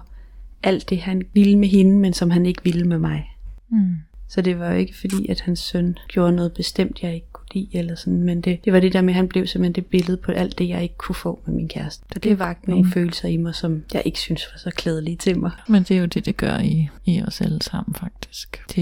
[0.62, 3.36] alt det, han ville med hende, men som han ikke ville med mig.
[3.68, 3.96] Mm.
[4.28, 7.68] Så det var jo ikke fordi, at hans søn gjorde noget bestemt, jeg ikke lide,
[7.78, 10.16] eller sådan, men det, det var det der med, at han blev simpelthen det billede
[10.16, 12.04] på alt det, jeg ikke kunne få med min kæreste.
[12.12, 12.90] Så det vagte nogle Mm.
[12.90, 15.50] følelser i mig, som jeg ikke synes var så klædelige til mig.
[15.68, 18.62] Men det er jo det, det gør i, i os alle sammen faktisk.
[18.68, 18.76] Det,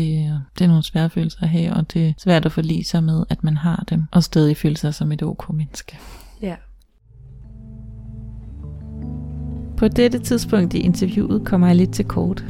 [0.59, 3.25] det er nogle svære følelser at have, og det er svært at forlige sig med,
[3.31, 5.99] at man har dem, og stadig føle sig som et ok menneske.
[6.43, 6.55] Ja.
[9.77, 12.45] På dette tidspunkt i interviewet kommer jeg lidt til kort,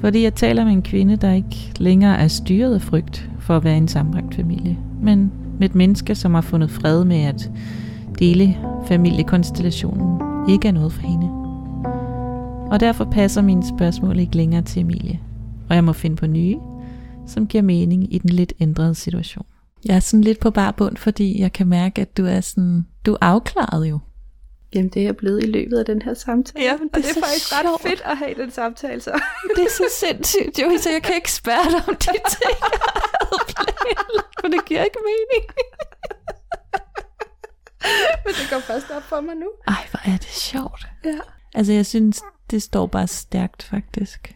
[0.00, 3.64] fordi jeg taler med en kvinde, der ikke længere er styret af frygt for at
[3.64, 5.32] være i en sammenbragt familie, men
[5.62, 7.50] med et menneske, som har fundet fred med at
[8.18, 11.30] dele familiekonstellationen ikke er noget for hende.
[12.70, 15.20] Og derfor passer mine spørgsmål ikke længere til Emilie,
[15.68, 16.58] og jeg må finde på nye,
[17.26, 19.46] som giver mening i den lidt ændrede situation.
[19.84, 22.86] Jeg er sådan lidt på bar bund, fordi jeg kan mærke, at du er sådan,
[23.06, 23.98] du er afklaret jo.
[24.74, 26.64] Jamen, det er jeg blevet i løbet af den her samtale.
[26.64, 27.64] Ja, men det og er det er så faktisk sjovt.
[27.64, 29.10] ret fedt at have den samtale, så.
[29.56, 32.56] Det er så sindssygt, jo, så jeg kan ikke spørge dig om de ting,
[33.52, 35.44] planlagt, for det giver ikke mening.
[38.24, 39.48] Men det går først op for mig nu.
[39.66, 40.88] Ej, hvor er det sjovt.
[41.04, 41.18] Ja.
[41.54, 44.34] Altså, jeg synes, det står bare stærkt, faktisk.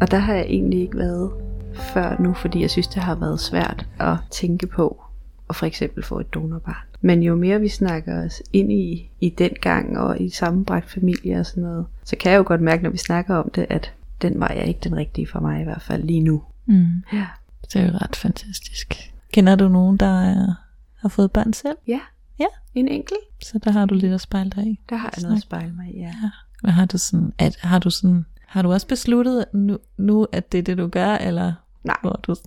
[0.00, 1.32] Og der har jeg egentlig ikke været
[1.74, 5.02] før nu, fordi jeg synes, det har været svært at tænke på
[5.50, 6.86] at for eksempel få et donorbarn.
[7.00, 11.38] Men jo mere vi snakker os ind i, i den gang og i sammenbragt familie
[11.38, 13.92] og sådan noget, så kan jeg jo godt mærke, når vi snakker om det, at
[14.22, 16.42] den var jeg ikke den rigtige for mig i hvert fald lige nu.
[16.66, 17.02] Mm.
[17.12, 17.26] Ja.
[17.72, 19.12] Det er jo ret fantastisk.
[19.32, 20.54] Kender du nogen, der er,
[20.96, 21.76] har fået børn selv?
[21.86, 22.00] Ja.
[22.38, 22.46] Ja.
[22.74, 23.20] En enkelt.
[23.42, 24.80] Så der har du lidt at spejle dig i.
[24.88, 26.06] Der har jeg noget at spejle mig i, ja.
[26.06, 26.30] Ja.
[26.62, 30.52] Hvad har du sådan, at, har du sådan, har du også besluttet nu, nu, at
[30.52, 31.52] det er det, du gør, eller
[31.84, 31.96] Nej.
[32.02, 32.36] hvor er du...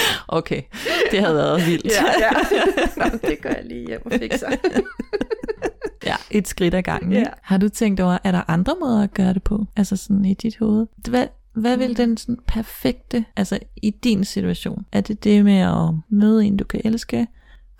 [0.28, 0.62] okay,
[1.10, 1.86] det havde været vildt.
[1.86, 2.30] Ja, ja.
[3.10, 4.48] Nå, det gør jeg lige hjem og fikser.
[6.06, 7.12] ja, et skridt ad gangen.
[7.12, 7.24] Ja.
[7.42, 9.66] Har du tænkt over, er der andre måder at gøre det på?
[9.76, 10.86] Altså sådan i dit hoved.
[11.08, 15.94] Hvad, hvad vil den sådan perfekte, altså i din situation, er det det med at
[16.08, 17.26] møde en, du kan elske,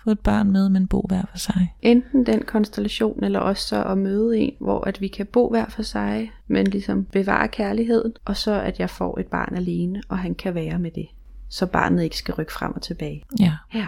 [0.03, 1.75] få et barn med, men bo hver for sig?
[1.81, 5.65] Enten den konstellation, eller også så at møde en, hvor at vi kan bo hver
[5.69, 10.19] for sig, men ligesom bevare kærligheden, og så at jeg får et barn alene, og
[10.19, 11.07] han kan være med det.
[11.53, 13.23] Så barnet ikke skal rykke frem og tilbage.
[13.39, 13.53] Ja.
[13.73, 13.87] Ja,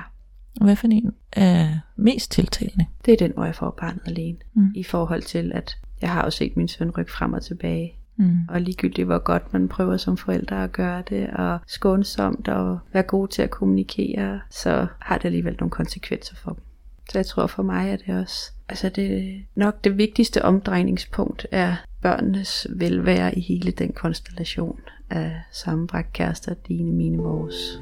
[0.62, 2.86] hvad for en er mest tiltalende?
[3.06, 4.38] det er den, hvor jeg får barnet alene.
[4.54, 4.71] Mm.
[4.75, 8.38] I forhold til, at jeg har jo set min søn rykke frem og tilbage Mm.
[8.49, 13.04] Og ligegyldigt hvor godt man prøver som forældre at gøre det, og skånsomt og være
[13.04, 16.63] god til at kommunikere, så har det alligevel nogle konsekvenser for dem.
[17.10, 21.75] Så jeg tror for mig er det også, altså det nok det vigtigste omdrejningspunkt er
[22.01, 27.82] børnenes velvære i hele den konstellation af sammenbragt kærester, dine, mine, vores.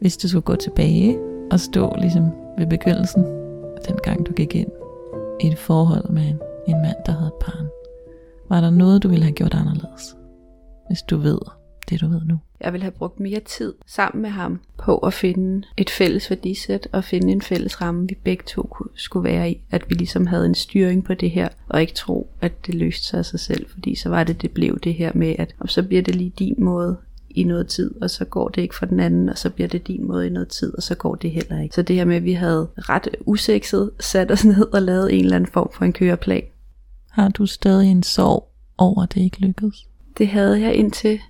[0.00, 1.18] Hvis du skulle gå tilbage
[1.50, 3.24] og stå ligesom ved begyndelsen,
[3.88, 4.70] dengang du gik ind
[5.40, 7.68] i et forhold med en, en mand, der havde et barn,
[8.48, 10.16] var der noget, du ville have gjort anderledes?
[10.86, 11.38] Hvis du ved
[11.90, 12.38] det, du ved nu.
[12.60, 16.88] Jeg ville have brugt mere tid sammen med ham på at finde et fælles værdisæt
[16.92, 19.60] og finde en fælles ramme, vi begge to skulle være i.
[19.70, 23.06] At vi ligesom havde en styring på det her, og ikke tro, at det løste
[23.06, 25.70] sig af sig selv, fordi så var det, det blev det her med, at og
[25.70, 26.96] så bliver det lige din måde
[27.30, 29.86] i noget tid, og så går det ikke for den anden, og så bliver det
[29.86, 31.74] din måde i noget tid, og så går det heller ikke.
[31.74, 35.24] Så det her med, at vi havde ret usekset sat os ned og lavet en
[35.24, 36.42] eller anden form for en køreplan.
[37.10, 39.88] Har du stadig en sorg over, at det ikke lykkedes?
[40.18, 41.20] Det havde jeg indtil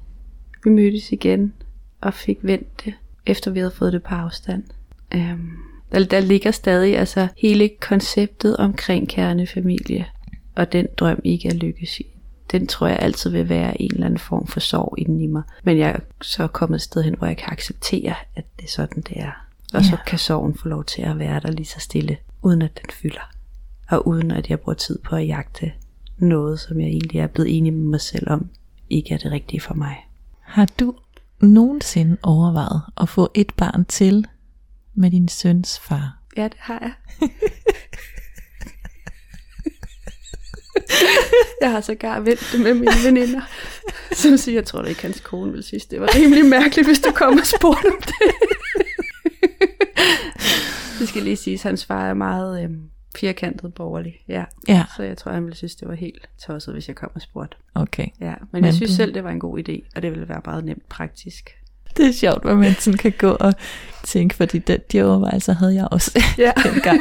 [0.64, 1.53] vi mødtes igen
[2.00, 2.94] og fik vendt det,
[3.27, 4.64] efter vi havde fået det på afstand.
[5.14, 5.59] Um,
[5.92, 10.07] der, der ligger stadig altså hele konceptet omkring kernefamilie,
[10.55, 12.07] og den drøm ikke er lykkes i.
[12.53, 15.42] Den tror jeg altid vil være en eller anden form for sorg inden i mig.
[15.64, 18.70] Men jeg er så kommet et sted hen, hvor jeg kan acceptere, at det er
[18.70, 19.46] sådan, det er.
[19.74, 19.87] Og ja.
[19.87, 22.90] så kan sorgen få lov til at være der lige så stille, uden at den
[22.92, 23.31] fylder.
[23.90, 25.72] Og uden at jeg bruger tid på at jagte
[26.18, 28.48] noget, som jeg egentlig er blevet enig med mig selv om,
[28.90, 29.96] ikke er det rigtige for mig.
[30.44, 30.94] Har du
[31.40, 34.26] nogensinde overvejet at få et barn til
[34.94, 36.18] med din søns far?
[36.37, 36.92] Ja, det har jeg.
[41.61, 43.40] jeg har sågar vendt det med mine veninder,
[44.12, 47.00] som siger, jeg tror da ikke, hans kone vil synes, det var rimelig mærkeligt, hvis
[47.00, 48.35] du kom og spurgte om det.
[50.98, 52.83] det skal lige siges, hans far er meget øhm,
[53.16, 54.14] firkantet borgerlig.
[54.29, 54.44] Ja.
[54.68, 54.85] Ja.
[54.96, 57.57] Så jeg tror, han ville synes, det var helt tosset, hvis jeg kom og spurgte.
[57.74, 58.07] Okay.
[58.20, 60.40] Ja, men, Men jeg synes selv, det var en god idé, og det ville være
[60.44, 61.50] meget nemt praktisk.
[61.96, 63.55] Det er sjovt, hvad man sådan kan gå og
[64.05, 66.53] tænke, fordi den, de overvejelser havde jeg også Ja.
[66.64, 67.00] dengang.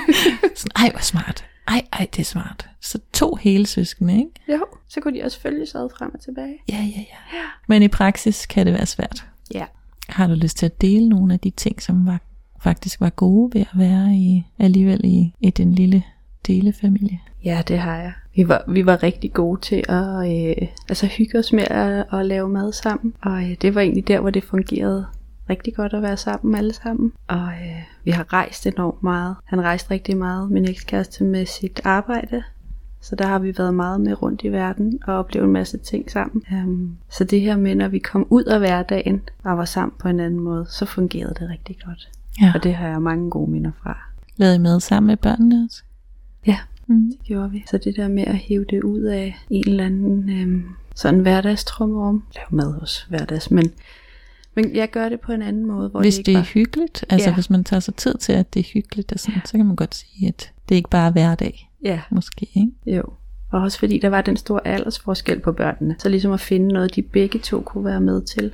[0.56, 1.46] Sådan, ej, hvor smart.
[1.68, 2.70] Ej, ej, det er smart.
[2.82, 4.32] Så to hele søskende, ikke?
[4.60, 6.58] Jo, så kunne de også følges ad frem og tilbage.
[6.70, 7.00] Ja, ja,
[7.34, 7.44] ja.
[7.68, 9.26] Men i praksis kan det være svært.
[9.54, 9.66] Ja.
[10.10, 12.20] Har du lyst til at dele nogle af de ting, som var,
[12.64, 16.04] faktisk var gode ved at være i, alligevel i, i den lille
[16.48, 17.20] delefamilie?
[17.46, 18.14] Ja, det har jeg.
[18.36, 22.26] Vi var, vi var rigtig gode til at øh, altså hygge os med at, at
[22.26, 23.14] lave mad sammen.
[23.22, 25.06] Og øh, det var egentlig der, hvor det fungerede
[25.50, 27.12] rigtig godt at være sammen alle sammen.
[27.28, 29.36] Og øh, vi har rejst enormt meget.
[29.46, 32.44] Han rejste rigtig meget, min ekskæreste, med sit arbejde.
[33.02, 36.12] Så der har vi været meget med rundt i verden og oplevet en masse ting
[36.12, 36.44] sammen.
[36.52, 40.08] Um, så det her med, når vi kom ud af hverdagen og var sammen på
[40.08, 42.10] en anden måde, så fungerede det rigtig godt.
[42.42, 42.52] Ja.
[42.56, 43.98] Og det har jeg mange gode minder fra.
[44.38, 45.84] Lavede I mad sammen med børnene også?
[46.48, 47.12] Ja, Mm.
[47.12, 47.64] det gjorde vi.
[47.70, 50.64] Så det der med at hive det ud af en eller anden øhm,
[50.96, 52.24] sådan hverdagstrummerum.
[52.36, 53.72] Lav mad også hverdags, men,
[54.56, 55.90] men jeg gør det på en anden måde.
[55.90, 57.34] Hvor Hvis det, det ikke er hyggeligt, altså Ja.
[57.34, 59.76] hvis man tager sig tid til, at det er hyggeligt, og sådan, så kan man
[59.76, 62.98] godt sige, at det er ikke bare er hverdag, bare, Ja, måske, ikke?
[62.98, 63.04] jo.
[63.52, 65.96] Og også fordi der var den store aldersforskel på børnene.
[66.00, 68.52] Så ligesom at finde noget, de begge to kunne være med til.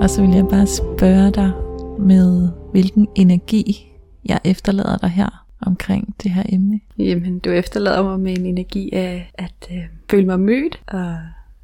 [0.00, 1.52] Og så vil jeg bare spørge dig
[1.98, 3.92] med, hvilken energi
[4.24, 6.80] jeg efterlader dig her omkring det her emne.
[6.98, 9.78] Jamen, du efterlader mig med en energi af at øh,
[10.10, 11.16] føle mig mødt og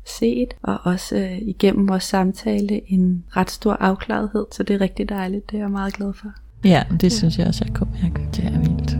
[0.06, 4.46] set, og også øh, igennem vores samtale en ret stor afklarethed.
[4.52, 6.28] Så det er rigtig dejligt, det er jeg meget glad for.
[6.64, 8.20] Ja, det synes jeg også, jeg kunne mærke.
[8.36, 8.93] Det er vildt.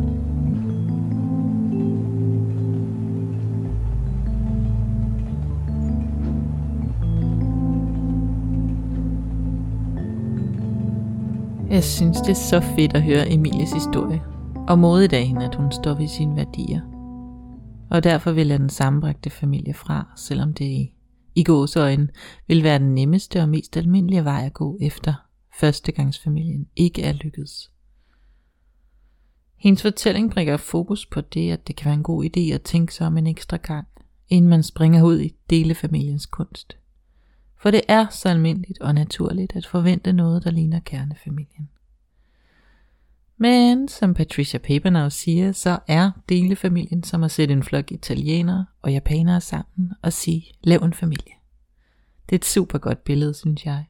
[11.75, 14.23] Jeg synes, det er så fedt at høre Emilies historie.
[14.69, 16.81] Og modigt af hende, at hun står ved sine værdier.
[17.91, 20.95] Og derfor vil jeg den sammenbragte familie fra, selvom det i,
[21.35, 22.09] i gåsøjne
[22.49, 25.15] vil være den nemmeste og mest almindelige vej at gå efter
[25.61, 27.71] førstegangsfamilien ikke er lykkedes.
[29.59, 32.95] Hendes fortælling bringer fokus på det, at det kan være en god idé at tænke
[32.95, 33.87] sig om en ekstra gang,
[34.29, 36.77] inden man springer ud i delefamiliens kunst.
[37.57, 41.69] For det er så almindeligt og naturligt at forvente noget, der ligner kernefamilien.
[43.37, 48.93] Men som Patricia Papenau siger, så er delefamilien som at sætte en flok italienere og
[48.93, 51.33] japanere sammen og sige, lav en familie.
[52.29, 53.85] Det er et super godt billede, synes jeg,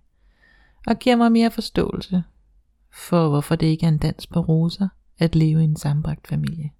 [0.87, 2.23] og giver mig mere forståelse
[2.93, 4.89] for, hvorfor det ikke er en dans på roser
[5.19, 6.71] at leve i en sambragt familie.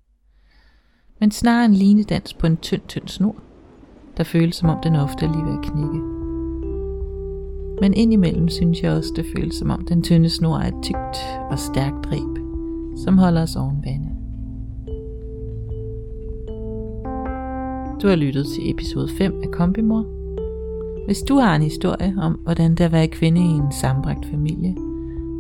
[1.21, 3.37] Men snarere en linedans på en tynd, tynd snor,
[4.17, 6.24] der føles som om den ofte er lige ved at knække.
[7.81, 11.17] Men indimellem synes jeg også, det føles som om den tynde snor er et tykt
[11.51, 12.39] og stærkt reb,
[13.05, 14.11] som holder os oven vande.
[18.03, 20.07] Du har lyttet til episode 5 af Kombimor.
[21.07, 24.27] Hvis du har en historie om, hvordan det er at være kvinde i en sambragt
[24.27, 24.77] familie,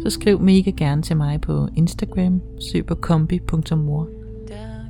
[0.02, 4.08] så skriv mega gerne til mig på Instagram, søg på kombi.mor.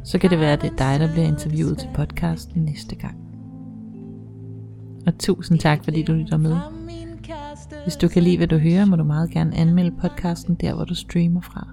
[0.05, 3.17] Så kan det være, at det er dig, der bliver interviewet til podcasten næste gang.
[5.07, 6.57] Og tusind tak, fordi du lytter med.
[7.85, 10.85] Hvis du kan lide, hvad du hører, må du meget gerne anmelde podcasten der, hvor
[10.85, 11.69] du streamer fra.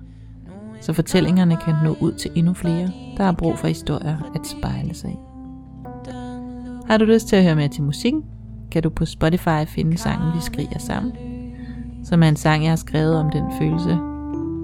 [0.82, 4.94] Så fortællingerne kan nå ud til endnu flere, der har brug for historier at spejle
[4.94, 5.18] sig i.
[6.88, 8.24] Har du lyst til at høre mere til musikken,
[8.72, 11.14] kan du på Spotify finde sangen Vi skriger sammen,
[12.04, 13.98] som er en sang, jeg har skrevet om den følelse,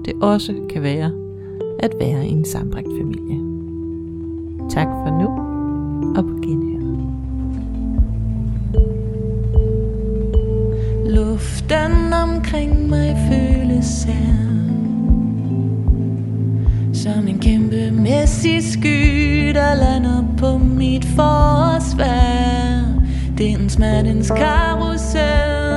[0.04, 1.12] det også kan være
[1.80, 3.38] at være i en sambragt familie.
[4.70, 5.28] Tak for nu,
[6.16, 6.77] og på genhør.
[11.68, 14.12] Den omkring mig føles sær.
[16.92, 22.18] Som en kæmpemæssig sky, der lander på mit forsvær.
[23.38, 25.18] Det er en smertens karusel,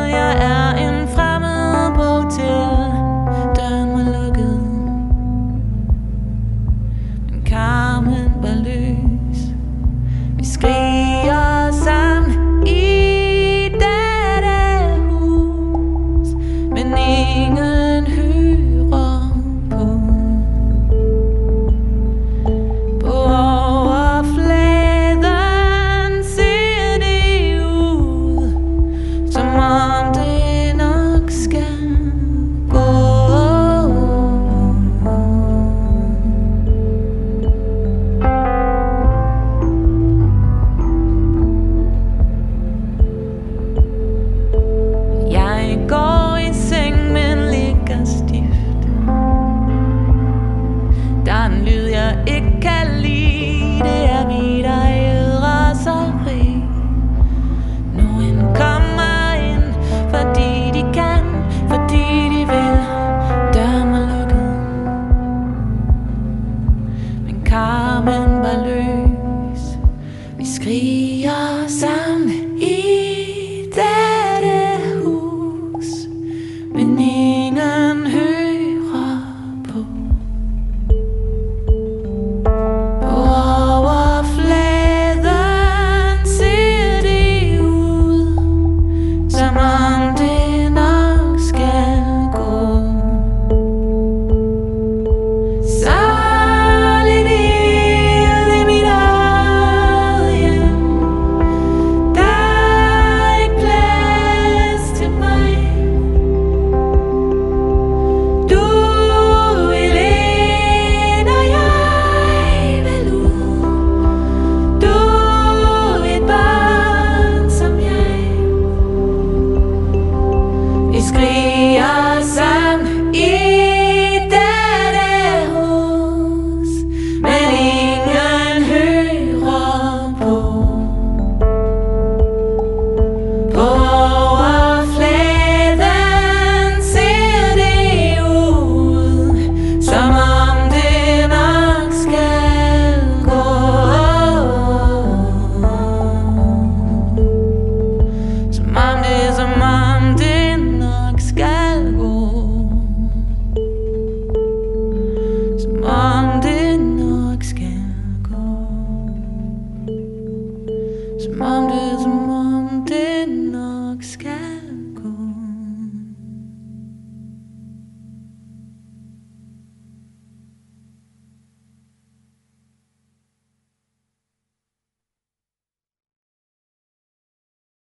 [0.10, 2.81] jeg er en fremmed på til